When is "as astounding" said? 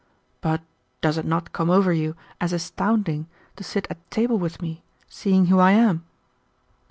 2.41-3.27